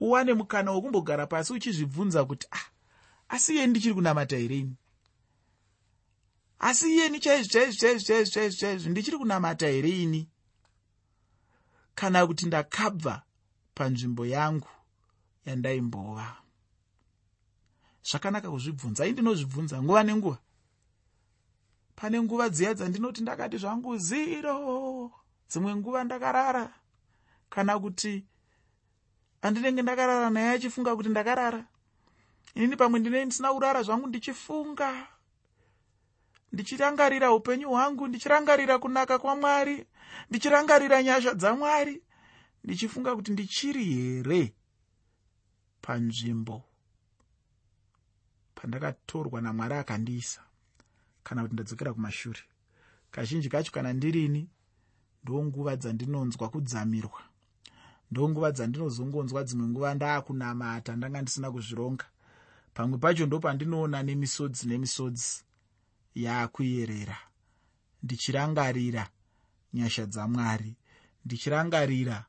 uwane 0.00 0.34
mukana 0.34 0.72
wekumbogara 0.72 1.26
pasi 1.26 1.52
uchizvibvunza 1.52 2.24
kuti 2.24 2.46
ah 2.50 2.73
asi 3.28 3.52
iyeni 3.52 3.70
ndichiri 3.70 3.94
kunamata 3.94 4.36
hireni 4.36 4.76
asi 6.58 6.86
iyeni 6.94 7.20
chaizvo 7.20 7.52
chaizvo 7.52 7.78
chaizvo 7.80 8.04
chaizvo 8.06 8.30
chaizvo 8.32 8.58
chaizvo 8.60 8.90
ndichiri 8.90 9.18
kunamata 9.18 9.66
here 9.66 9.88
ini? 10.02 10.28
Kana 11.94 12.26
kuti 12.26 12.46
ndakabva 12.46 13.22
panzvimbo 13.74 14.26
yangu 14.26 14.68
yandaimbova? 15.46 16.36
Zvakanaka 18.02 18.50
kuzvibvunza. 18.50 19.04
Ai 19.04 19.12
ndinozvibvunza 19.12 19.82
nguva 19.82 20.02
nenguva? 20.02 20.38
Pane 21.96 22.22
nguva 22.22 22.48
dziya 22.48 22.74
dzandinoti 22.74 23.22
ndakati 23.22 23.58
zvangu 23.58 23.98
ziro 23.98 25.12
dzimwe 25.50 25.76
nguva 25.76 26.04
ndakarara. 26.04 26.74
Kana 27.50 27.78
kuti 27.78 28.24
andinenge 29.42 29.82
ndakarara 29.82 30.30
naye 30.30 30.50
achifunga 30.50 30.96
kuti 30.96 31.08
ndakarara 31.08 31.66
inini 32.54 32.76
pamwe 32.76 32.98
ndinei 33.00 33.24
ndisina 33.24 33.52
kurara 33.52 33.82
zvangu 33.82 34.06
ndichifunga. 34.06 35.06
Ndichirangarira 36.52 37.32
upenyu 37.32 37.68
hwangu 37.68 38.08
ndichirangarira 38.08 38.78
kunaka 38.78 39.18
kwamwari 39.18 39.86
ndichirangarira 40.30 41.02
nyasha 41.02 41.34
dzamwari 41.34 42.02
ndichifunga 42.64 43.16
kuti 43.16 43.32
ndichiri 43.32 43.84
here 43.84 44.54
panzvimbo 45.80 46.62
pandakatorwa 48.54 49.40
namwari 49.40 49.74
akandiisa 49.74 50.40
kana 51.22 51.42
kuti 51.42 51.54
ndadzokera 51.54 51.92
kumashure? 51.92 52.40
Kazhinji 53.10 53.48
kacho 53.48 53.72
kana 53.72 53.92
ndirini 53.92 54.48
ndonguva 55.24 55.76
dzandinonzwa 55.76 56.48
kudzamirwa. 56.48 57.22
Ndonguva 58.10 58.52
dzandinozongonzwa 58.52 59.44
dzimwe 59.44 59.66
nguva 59.68 59.94
ndaakunamata 59.94 60.96
ndanga 60.96 61.22
ndisina 61.22 61.50
kuzvironga 61.52 62.04
pamwe 62.74 62.98
pacho 62.98 63.26
ndo 63.26 63.40
pandinoona 63.40 64.02
nemisodzi 64.02 64.68
nemisodzi 64.68 65.44
yaakuyerera. 66.14 67.18
Ndichirangarira 68.02 69.08
nyasha 69.74 70.06
dzamwari. 70.06 70.76
Ndichirangarira 71.24 72.24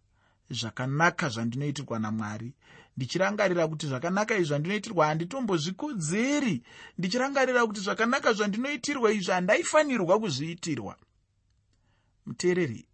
zvakanaka 0.49 1.29
zvandinoitirwa 1.29 1.99
namwari. 1.99 2.53
Ndichirangarira 2.97 3.67
kuti 3.67 3.87
zvakanaka 3.87 4.33
izvi 4.35 4.45
zvandinoitirwa 4.47 5.05
handitombozvikodzeri 5.07 6.63
ndichirangarira 6.97 7.67
kuti 7.67 7.79
zvakanaka 7.79 8.33
zvandinoitirwa 8.33 9.11
izvi 9.11 9.31
handaifanirwa 9.31 10.19
kuzviitirwa. 10.19 10.97
Muteereri 12.25 12.85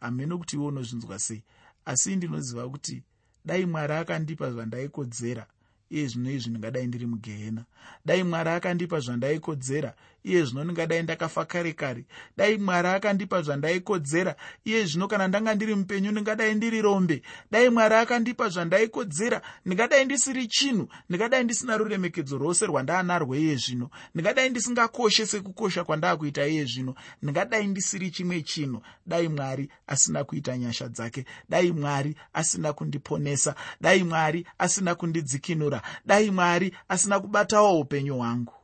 hameno 0.00 0.38
kuti 0.38 0.56
iwe 0.56 0.66
unozvinzwa 0.66 1.18
sei? 1.18 1.42
Asi 1.84 2.16
ndinoziva 2.16 2.68
kuti 2.68 3.02
dai 3.44 3.66
mwari 3.66 3.92
akandipa 3.92 4.50
zvandaikodzera 4.50 5.46
iye 5.92 6.06
zvino 6.10 6.30
izvi 6.36 6.50
ndingadai 6.50 6.86
ndiri 6.86 7.06
mugehena. 7.06 7.62
Dai 8.06 8.22
mwari 8.24 8.50
akandipa 8.50 9.00
zvandaikodzera 9.04 9.90
iye 10.24 10.44
zvino 10.44 10.64
ndingadai 10.64 11.02
ndakafa 11.02 11.44
kare 11.44 11.72
kare. 11.72 12.04
Dai 12.36 12.58
mwari 12.58 12.88
akandipa 12.88 13.42
zvandaikodzera. 13.42 14.36
Iye 14.64 14.86
zvino 14.86 15.08
kana 15.08 15.28
ndanga 15.28 15.54
ndiri 15.54 15.74
mupenyu 15.74 16.10
ndingadai 16.10 16.54
ndiri 16.54 16.82
rombe. 16.82 17.22
Dai 17.50 17.70
mwari 17.70 17.94
akandipa 17.94 18.48
zvandaikodzera. 18.48 19.42
Ndingadai 19.66 20.04
ndisiri 20.04 20.46
chinhu. 20.46 20.88
Ndingadai 21.08 21.44
ndisina 21.44 21.76
ruremekedzo 21.76 22.38
rwose 22.38 22.66
rwandaanarwo 22.66 23.36
iye 23.36 23.56
zvino. 23.56 23.90
Ndingadai 24.14 24.50
ndisingakoshe 24.50 25.26
sekukosha 25.26 25.84
kwandaakuita 25.84 26.46
iye 26.46 26.64
zvino. 26.64 26.94
Ndingadai 27.22 27.66
ndisiri 27.66 28.10
chimwe 28.10 28.42
chinhu. 28.42 28.82
Dai 29.06 29.28
mwari 29.28 29.70
asina 29.86 30.24
kuita 30.24 30.58
nyasha 30.58 30.88
dzake. 30.88 31.24
Dai 31.48 31.72
mwari 31.72 32.16
asina 32.32 32.72
kundiponesa. 32.72 33.54
Dai 33.80 34.02
mwari 34.02 34.46
asina 34.58 34.94
kundidzikinura. 34.94 35.82
Dai 36.06 36.30
mwari 36.30 36.74
asina 36.88 37.20
kubatawo 37.20 37.80
upenyu 37.80 38.16
hwangu 38.16 38.61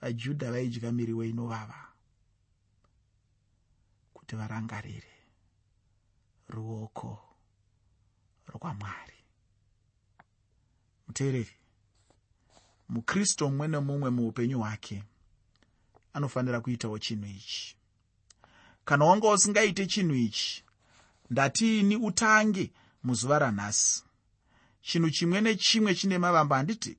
vajudha 0.00 0.50
vaidya 0.52 0.92
miriwo 0.92 1.24
inovava. 1.24 1.80
Kuti 4.14 4.36
varangarire. 4.36 5.12
Ruoko 6.48 7.18
rwamwari. 8.48 9.18
Muteereri 11.06 11.54
mukristu 12.88 13.48
mumwe 13.48 13.68
nemumwe 13.68 14.10
muupenyu 14.10 14.58
hwake 14.58 15.02
anofanira 16.12 16.60
kuitawo 16.60 16.98
chinhu 16.98 17.26
ichi. 17.26 17.76
Kana 18.84 19.04
wanga 19.04 19.28
usingaite 19.28 19.86
chinhu 19.86 20.14
ichi 20.14 20.64
ndatiini 21.30 21.96
utange 21.96 22.72
muzuva 23.02 23.38
ranhasi? 23.38 24.04
Chinhu 24.82 25.10
chimwe 25.10 25.40
nechimwe 25.40 25.94
chine 25.94 26.18
mavamba 26.18 26.56
handiti 26.56 26.96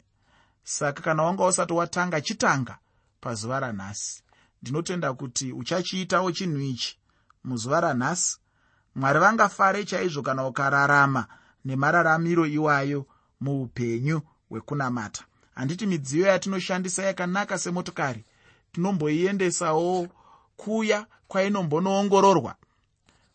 saka 0.64 1.02
kana 1.02 1.24
wanga 1.24 1.46
usati 1.46 1.74
watanga 1.74 2.22
chitanga 2.22 2.80
pazuva 3.28 3.60
ranhasi. 3.60 4.24
Ndinotenda 4.62 5.14
kuti 5.14 5.52
uchachiitawo 5.52 6.32
chinhu 6.32 6.60
ichi. 6.60 7.00
Muzuva 7.44 7.82
ranhasi 7.82 8.38
mwari 8.96 9.20
vangafare 9.20 9.86
chaizvo 9.86 10.22
kana 10.22 10.48
ukararama 10.48 11.28
nemararamiro 11.66 12.46
iwayo 12.46 13.06
muupenyu 13.42 14.22
hwekunamata. 14.50 15.24
Handiti 15.56 15.86
midziyo 15.86 16.28
yatinoshandisa 16.28 17.04
yakanaka 17.04 17.58
semotokari 17.58 18.26
tinomboiendesawo 18.72 20.08
kuya 20.58 21.06
kwainombonoongororwa 21.28 22.56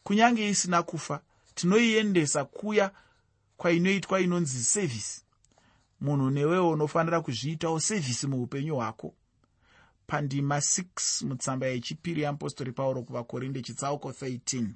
kunyange 0.05 0.49
isina 0.49 0.83
kufa 0.83 1.21
tinoiendesa 1.55 2.45
kuya 2.45 2.91
kwainoitwa 3.57 4.21
inonzi 4.21 4.65
sevhisi 4.65 5.23
munhu 6.01 6.31
newewo 6.31 6.71
unofanira 6.71 7.21
kuzviitawo 7.21 7.81
sevhisi 7.81 8.27
muupenyu 8.27 8.75
hwako 8.77 9.15
pandima 10.13 10.57
6 10.57 11.27
mutsamba 11.27 11.67
yechipiri 11.67 12.23
yeapostori 12.23 12.73
pauro 12.73 13.03
kuvakorinde 13.03 13.63
chitsauko 13.63 14.11
13 14.11 14.67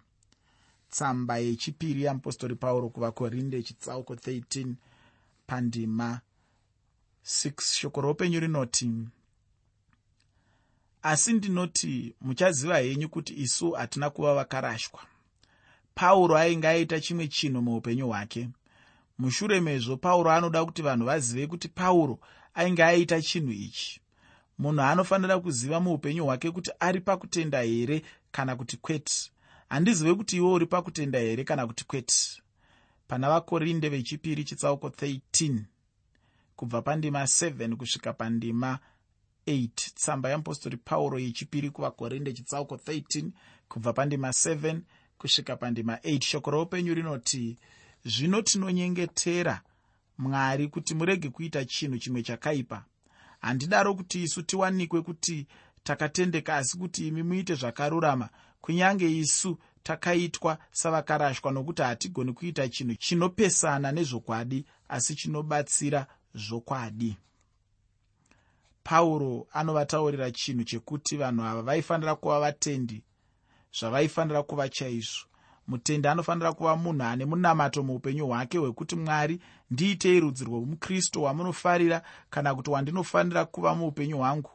tsamba 0.90 1.38
yechipiri 1.38 2.02
yeapostori 2.02 2.54
pauro 2.54 2.88
kuvakorinde 2.88 3.62
chitsauko 3.62 4.14
13 4.14 4.74
pandima 5.46 6.20
6 7.24 7.78
shoko 7.78 8.00
roupenyu 8.00 8.40
rinoti 8.40 8.92
asi 11.02 11.32
ndinoti 11.32 12.14
muchaziva 12.20 12.78
henyu 12.78 13.08
kuti 13.08 13.34
isu 13.34 13.70
hatina 13.70 14.10
kuva 14.10 14.34
vakarashwa. 14.34 15.00
Pauro 15.94 16.36
ainge 16.36 16.68
aita 16.68 17.00
chimwe 17.00 17.28
chinhu 17.28 17.62
muupenyu 17.62 18.06
hwake. 18.06 18.48
Mushure 19.18 19.60
mezvo 19.60 19.96
pauro 19.96 20.30
anoda 20.30 20.64
kuti 20.64 20.82
vanhu 20.82 21.06
vazive 21.06 21.46
kuti 21.46 21.68
pauro 21.68 22.18
ainge 22.54 22.84
aita 22.84 23.22
chinhu 23.22 23.52
ichi 23.52 24.00
munhu 24.58 24.82
anofanira 24.82 25.38
kuziva 25.38 25.80
muupenyu 25.80 26.24
hwake 26.24 26.50
kuti 26.50 26.70
ari 26.80 27.00
pakutenda 27.00 27.62
here 27.62 28.02
kana 28.32 28.56
kuti 28.56 28.76
kwete. 28.76 29.30
Handizive 29.68 30.14
kuti 30.14 30.36
iwe 30.36 30.52
uri 30.52 30.66
pakutenda 30.66 31.18
here 31.18 31.44
kana 31.44 31.66
kuti 31.66 31.84
kwete. 31.84 32.42
Pana 33.08 33.28
vakorinde 33.28 33.88
vechipiri 33.88 34.44
chitsauko 34.44 34.88
13 34.88 35.58
kubva 36.56 36.82
pandima 36.82 37.22
7 37.22 37.76
kusvika 37.76 38.12
pandima 38.12 38.78
8 39.46 39.68
tsamba 39.94 40.28
yeapostori 40.28 40.76
pauro 40.76 41.18
yechipiri 41.18 41.70
kuvakorinde 41.70 42.32
chitsauko 42.32 42.74
13 42.74 43.30
kubva 43.68 43.92
pandima 43.92 44.28
7 44.28 44.80
kusvika 45.18 45.56
pandima 45.56 45.94
8 45.94 46.20
shoko 46.24 46.50
roupenyu 46.50 46.94
rinoti 46.94 47.58
zvino 48.04 48.42
tinonyengetera 48.42 49.62
mwari 50.18 50.68
kuti 50.68 50.94
murege 50.94 51.28
kuita 51.28 51.64
chinhu 51.64 51.98
chimwe 51.98 52.22
chakaipa 52.22 52.84
handidaro 53.40 53.94
kuti 53.94 54.22
isu 54.22 54.42
tiwanikwe 54.42 55.02
kuti 55.02 55.46
takatendeka 55.84 56.56
asi 56.56 56.78
kuti 56.78 57.08
imi 57.08 57.22
muite 57.22 57.54
zvakarurama. 57.54 58.28
Kunyange 58.60 59.18
isu 59.18 59.58
takaitwa 59.82 60.58
savakarashwa 60.72 61.52
nokuti 61.52 61.82
hatigoni 61.82 62.32
kuita 62.32 62.68
chinhu 62.68 62.94
chinopesana 62.94 63.92
nezvokwadi 63.92 64.64
asi 64.88 65.14
chinobatsira 65.14 66.06
zvokwadi. 66.34 67.16
Pauro 68.84 69.46
anovataurira 69.52 70.30
chinhu 70.30 70.64
chekuti 70.64 71.16
vanhu 71.16 71.44
ava 71.44 71.62
vaifanira 71.62 72.14
kuva 72.14 72.40
vatendi 72.40 73.02
zvavaifanira 73.78 74.42
kuva 74.42 74.68
chaizvo 74.68 75.26
mutendi 75.68 76.08
anofanira 76.08 76.52
kuva 76.52 76.76
munhu 76.76 77.02
ane 77.04 77.24
munamato 77.24 77.82
muupenyu 77.82 78.26
hwake 78.26 78.58
hwekuti 78.58 78.96
mwari 78.96 79.40
ndiitei 79.70 80.20
rudzi 80.20 80.44
rwomukristu 80.44 81.22
wamunofarira 81.22 82.02
kana 82.30 82.54
kuti 82.54 82.70
wandinofanira 82.70 83.44
kuva 83.44 83.74
muupenyu 83.74 84.16
hwangu? 84.18 84.50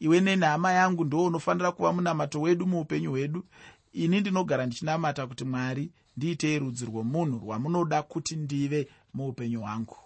Iwe 0.00 0.20
nenhama 0.20 0.72
yangu 0.72 1.04
ndo 1.04 1.24
unofanira 1.24 1.72
kuva 1.72 1.92
munamato 1.92 2.40
wedu 2.40 2.66
muupenyu 2.66 3.10
hwedu. 3.10 3.44
Ini 3.92 4.20
ndinogara 4.20 4.66
ndichinamata 4.66 5.26
kuti 5.26 5.44
mwari 5.44 5.90
ndiitei 6.16 6.58
rudzi 6.58 6.86
rwomunhu 6.86 7.38
rwamunoda 7.38 8.02
kuti 8.02 8.36
ndive 8.36 8.88
muupenyu 9.14 9.60
hwangu. 9.60 9.96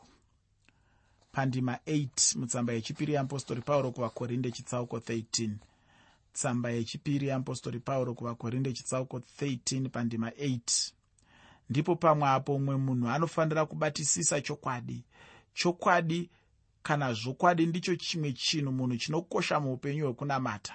Pandima 1.33 1.79
8 1.87 2.39
mutsamba 2.39 2.73
yechipiri 2.73 3.13
yeapostori 3.13 3.61
pauro 3.61 3.91
kuvakorinde 3.93 4.51
chitsauko 4.51 4.97
13 4.99 5.51
tsamba 6.33 6.71
yechipiri 6.71 7.27
yeapostori 7.27 7.81
pauro 7.81 8.15
kuvakorinde 8.15 8.73
chitsauko 8.73 9.19
13 9.19 9.89
pandima 9.89 10.29
8 10.31 10.93
ndipo 11.71 11.97
pamwe 11.97 12.29
apo 12.29 12.59
mumwe 12.59 12.77
munhu 12.77 13.09
anofanira 13.09 13.67
kubatisisa 13.67 14.41
chokwadi. 14.41 15.05
Chokwadi 15.55 16.31
kana 16.83 17.13
zvokwadi 17.13 17.67
ndicho 17.67 17.97
chimwe 17.97 18.33
chinhu 18.33 18.73
munhu 18.73 18.97
chinokosha 18.97 19.61
muupenyu 19.61 20.05
hwekunamata. 20.05 20.75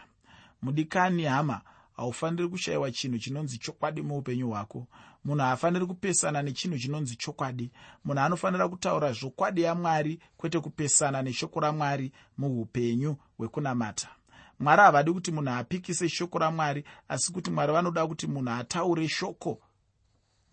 Mudikani 0.62 1.24
hama 1.24 1.62
haufaniri 1.96 2.48
kushayiwa 2.48 2.92
chinhu 2.92 3.20
chinonzi 3.20 3.58
chokwadi 3.58 4.02
muupenyu 4.02 4.50
hwako. 4.50 4.88
Munhu 5.26 5.42
haafaniri 5.42 5.86
kupesana 5.86 6.42
nechinhu 6.42 6.80
chinonzi 6.80 7.16
chokwadi. 7.16 7.72
Munhu 8.06 8.20
anofanira 8.22 8.68
kutaura 8.70 9.12
zvokwadi 9.14 9.62
yamwari 9.62 10.20
kwete 10.38 10.60
kupesana 10.60 11.22
neshoko 11.22 11.60
ramwari 11.60 12.12
muupenyu 12.38 13.16
hwekunamata 13.38 14.10
mwari 14.60 14.82
havadi 14.82 15.14
kuti 15.14 15.32
munhu 15.32 15.50
apikise 15.52 16.10
shoko 16.10 16.40
ramwari 16.40 16.84
asi 17.08 17.34
kuti 17.34 17.52
mwari 17.52 17.74
vanoda 17.74 18.08
kuti 18.08 18.28
munhu 18.28 18.50
ataure 18.52 19.08
shoko 19.08 19.62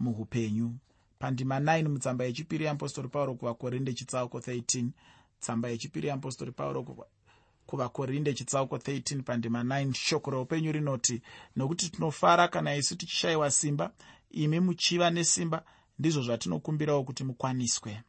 muupenyu 0.01 0.75
pandima 1.19 1.61
9 1.61 1.89
mutsamba 1.89 2.25
yechipiri 2.25 2.65
yeapostori 2.65 3.09
pauro 3.09 3.35
kuvakorinde 3.35 3.93
chitsauko 3.93 4.39
13 4.39 4.89
tsamba 5.41 5.69
yechipiri 5.69 6.09
yeapostori 6.09 6.53
pauro 6.53 6.87
kuvakorinde 7.67 8.35
chitsauko 8.35 8.77
13 8.77 9.23
pandima 9.23 9.63
9 9.63 9.93
shoko 9.95 10.31
reupenyu 10.31 10.73
rinoti 10.73 11.23
nokuti 11.57 11.91
tinofara 11.91 12.49
kana 12.49 12.77
isu 12.77 12.97
tichishayiwa 12.97 13.51
simba 13.51 13.91
imi 14.31 14.61
muchiva 14.61 15.11
nesimba 15.11 15.65
ndizvo 15.99 16.23
zvatinokumbirawo 16.23 17.05
kuti 17.05 17.25
mukwaniswe. 17.25 18.03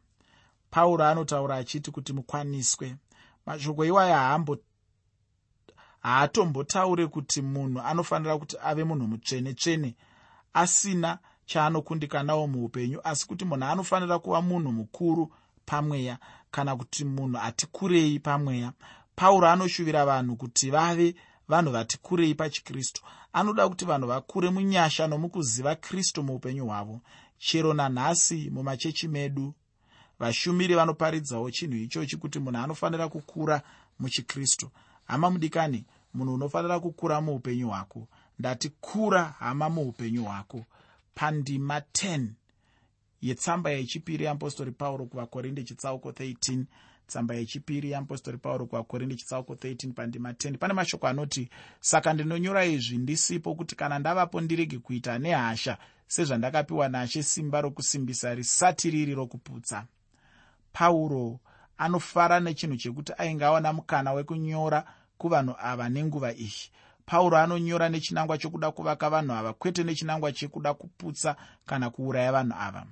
Pauro 0.69 1.03
anotaura 1.05 1.55
achiti 1.55 1.91
kuti 1.91 2.13
mukwaniswe. 2.13 2.95
Mashoko 3.45 3.85
iwayo 3.85 4.13
haambo 4.13 4.57
haatombotaure 6.03 7.07
kuti 7.07 7.41
munhu 7.41 7.79
anofanira 7.81 8.37
kuti 8.37 8.55
ave 8.63 8.83
munhu 8.83 9.07
mutsvene-tsvene 9.07 9.95
asina 10.53 11.17
chaanokundikanawo 11.45 12.47
muupenyu 12.47 12.99
asi 13.03 13.27
kuti 13.27 13.45
munhu 13.45 13.65
anofanira 13.65 14.19
kuva 14.19 14.41
munhu 14.41 14.71
mukuru 14.71 15.31
pamweya 15.65 16.17
kana 16.51 16.75
kuti 16.75 17.05
munhu 17.05 17.37
ati 17.37 17.65
kurei 17.65 18.19
pamweya. 18.19 18.73
Pauro 19.15 19.47
anoshuvira 19.47 20.05
vanhu 20.05 20.35
kuti 20.35 20.71
vave 20.71 21.15
vanhu 21.47 21.71
vati 21.71 21.97
kurei 21.97 22.35
pachikristu. 22.35 23.01
Anoda 23.33 23.69
kuti 23.69 23.85
vanhu 23.85 24.07
vakure 24.07 24.49
munyasha 24.49 25.07
nomukuziva 25.07 25.75
kristu 25.75 26.23
muupenyu 26.23 26.65
hwavo. 26.65 27.01
Chero 27.37 27.73
nanhasi 27.73 28.49
mumachechi 28.49 29.07
medu 29.07 29.53
vashumiri 30.19 30.75
vanoparidzawo 30.75 31.51
chinhu 31.51 31.77
ichochi 31.77 32.17
kuti 32.17 32.39
munhu 32.39 32.59
anofanira 32.59 33.09
kukura 33.09 33.61
muchikristu 33.99 34.69
hama 35.05 35.29
mudikani 35.29 35.85
munhu 36.13 36.33
unofanira 36.33 36.79
kukura 36.79 37.21
muupenyu 37.21 37.67
hwako. 37.67 38.07
Ndati 38.39 38.69
kura 38.69 39.23
hama 39.23 39.69
muupenyu 39.69 40.23
hwako. 40.23 40.65
Pandima 41.15 41.79
10 41.79 42.27
yetsamba 43.21 43.69
yechipiri 43.71 44.25
yeapostori 44.25 44.71
pauro 44.71 45.05
kuvakorinde 45.05 45.63
chitsauko 45.63 46.09
13 46.11 46.63
tsamba 47.07 47.35
yechipiri 47.35 47.91
yeapostori 47.91 48.37
pauro 48.37 48.65
kuvakorinde 48.65 49.15
chitsauko 49.15 49.53
13 49.53 49.91
pandima 49.93 50.31
10 50.31 50.57
pane 50.57 50.73
mashoko 50.73 51.07
anoti 51.07 51.49
saka 51.79 52.13
ndinonyora 52.13 52.65
izvi 52.65 52.97
ndisipo 52.97 53.55
kuti 53.55 53.75
kana 53.75 53.99
ndavapo 53.99 54.41
ndirege 54.41 54.77
kuita 54.79 55.19
nehasha 55.19 55.77
sezvandakapiwa 56.07 56.89
nashe 56.89 57.23
simba 57.23 57.61
rokusimbisa 57.61 58.35
risati 58.35 58.89
riri 58.91 59.15
rokuputsa. 59.15 59.85
Pauro 60.73 61.39
anofara 61.83 62.39
nechinhu 62.39 62.77
chekuti 62.77 63.13
ainge 63.17 63.45
awana 63.45 63.73
mukana 63.73 64.13
wekunyora 64.13 64.83
kuvanhu 65.17 65.55
ava 65.59 65.89
nenguva 65.89 66.33
iyi. 66.33 66.71
Pauro 67.05 67.37
anonyora 67.37 67.89
nechinangwa 67.89 68.37
chokuda 68.37 68.71
kuvaka 68.71 69.09
vanhu 69.09 69.33
ava 69.33 69.53
kwete 69.53 69.83
nechinangwa 69.83 70.31
chekuda 70.31 70.73
kuputsa 70.73 71.35
kana 71.65 71.89
kuuraya 71.89 72.31
vanhu 72.31 72.55
ava. 72.59 72.85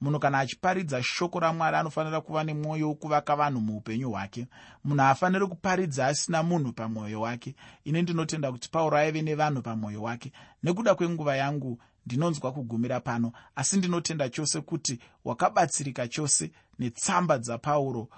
Munhu 0.00 0.18
kana 0.20 0.38
achiparidza 0.38 1.02
shoko 1.02 1.40
ramwari 1.40 1.76
anofanira 1.76 2.20
kuva 2.20 2.44
nemwoyo 2.44 2.88
wokuvaka 2.88 3.36
vanhu 3.36 3.60
muupenyu 3.60 4.10
hwake. 4.10 4.46
Munhu 4.84 5.02
haafaniri 5.02 5.46
kuparidza 5.46 6.06
asina 6.06 6.42
munhu 6.42 6.72
pamwoyo 6.72 7.20
wake. 7.20 7.54
Ine 7.84 8.02
ndinotenda 8.02 8.52
kuti 8.52 8.70
pauro 8.70 8.96
aive 8.96 9.22
nevanhu 9.22 9.62
pamwoyo 9.62 10.02
wake. 10.02 10.32
Nekuda 10.62 10.94
kwenguva 10.94 11.36
yangu 11.36 11.78
ndinonzwa 12.06 12.52
kugumira 12.52 13.00
pano 13.00 13.32
asi 13.56 13.76
ndinotenda 13.76 14.28
chose 14.28 14.60
kuti 14.60 14.98
wakabatsirika 15.24 16.08
chose 16.08 16.50
netsamba 16.78 17.38
dzapauro 17.38 18.08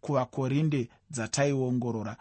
kuvakorinde 0.00 0.88
dzataiongorora 1.12 2.16